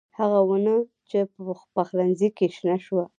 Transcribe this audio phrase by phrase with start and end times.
[0.19, 0.75] هغه ونه
[1.09, 1.41] چې په
[1.75, 3.03] پخلنخي کې شنه شوه